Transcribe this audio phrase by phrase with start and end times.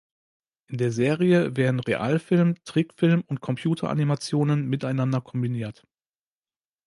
[0.65, 5.85] In der Serie werden Realfilm, Trickfilm und Computeranimationen miteinander kombiniert.